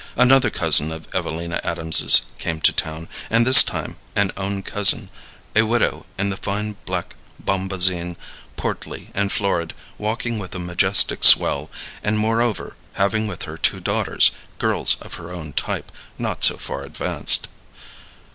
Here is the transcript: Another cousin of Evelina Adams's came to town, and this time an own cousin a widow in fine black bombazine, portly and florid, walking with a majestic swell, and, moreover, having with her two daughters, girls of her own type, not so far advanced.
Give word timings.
Another 0.15 0.49
cousin 0.49 0.91
of 0.91 1.07
Evelina 1.13 1.61
Adams's 1.63 2.23
came 2.39 2.59
to 2.61 2.73
town, 2.73 3.07
and 3.29 3.45
this 3.45 3.61
time 3.63 3.97
an 4.15 4.31
own 4.35 4.63
cousin 4.63 5.11
a 5.55 5.61
widow 5.61 6.07
in 6.17 6.35
fine 6.37 6.75
black 6.87 7.13
bombazine, 7.39 8.15
portly 8.55 9.11
and 9.13 9.31
florid, 9.31 9.75
walking 9.99 10.39
with 10.39 10.55
a 10.55 10.57
majestic 10.57 11.23
swell, 11.23 11.69
and, 12.03 12.17
moreover, 12.17 12.75
having 12.93 13.27
with 13.27 13.43
her 13.43 13.59
two 13.59 13.79
daughters, 13.79 14.31
girls 14.57 14.95
of 15.01 15.13
her 15.21 15.29
own 15.31 15.53
type, 15.53 15.91
not 16.17 16.43
so 16.43 16.57
far 16.57 16.81
advanced. 16.81 17.47